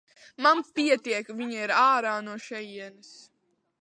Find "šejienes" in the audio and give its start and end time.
2.47-3.13